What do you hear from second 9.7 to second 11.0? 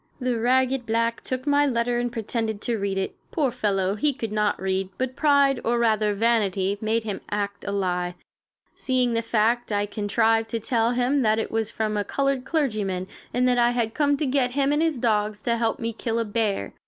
I contrived to tell